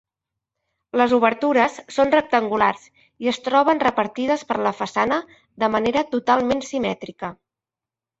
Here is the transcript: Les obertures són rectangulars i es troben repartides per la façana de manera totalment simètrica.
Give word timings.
Les 0.99 1.11
obertures 1.17 1.75
són 1.97 2.13
rectangulars 2.15 2.87
i 3.25 3.29
es 3.31 3.39
troben 3.47 3.81
repartides 3.83 4.45
per 4.53 4.57
la 4.69 4.73
façana 4.79 5.19
de 5.65 5.71
manera 5.75 6.03
totalment 6.15 6.65
simètrica. 6.71 7.31